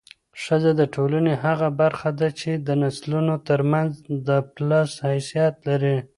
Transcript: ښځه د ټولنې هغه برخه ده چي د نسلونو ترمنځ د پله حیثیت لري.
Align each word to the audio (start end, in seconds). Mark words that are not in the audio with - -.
ښځه 0.43 0.71
د 0.79 0.81
ټولنې 0.95 1.33
هغه 1.45 1.67
برخه 1.81 2.09
ده 2.19 2.29
چي 2.39 2.51
د 2.67 2.69
نسلونو 2.83 3.33
ترمنځ 3.47 3.91
د 4.27 4.29
پله 4.53 4.81
حیثیت 5.05 5.55
لري. 5.67 5.97